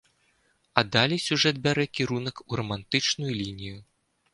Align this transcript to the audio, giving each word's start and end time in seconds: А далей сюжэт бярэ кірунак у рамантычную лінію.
А 0.81 0.83
далей 0.95 1.21
сюжэт 1.27 1.55
бярэ 1.67 1.85
кірунак 1.99 2.35
у 2.49 2.61
рамантычную 2.61 3.33
лінію. 3.41 3.77